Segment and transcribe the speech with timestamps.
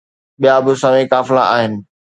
[0.41, 1.73] ٻيا به سوين قافلا آهن